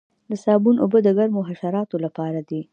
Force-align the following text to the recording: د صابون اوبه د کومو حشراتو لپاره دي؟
د 0.29 0.31
صابون 0.43 0.75
اوبه 0.83 0.99
د 1.03 1.09
کومو 1.17 1.39
حشراتو 1.49 1.95
لپاره 2.05 2.39
دي؟ 2.49 2.61